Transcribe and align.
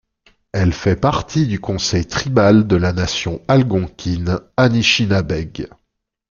Elle 0.51 0.73
fait 0.73 0.95
partie 0.95 1.45
du 1.45 1.59
conseil 1.59 2.07
tribal 2.07 2.65
de 2.65 2.75
la 2.75 2.91
Nation 2.91 3.39
algonquine 3.47 4.39
Anishinabeg. 4.57 5.69